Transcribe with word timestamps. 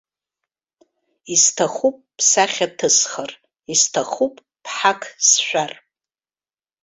Исҭахуп 1.33 1.97
бсахьа 2.17 2.67
ҭысхыр, 2.77 3.31
исҭахуп 3.73 4.35
бҳақ 4.63 5.01
сшәар! 5.27 5.73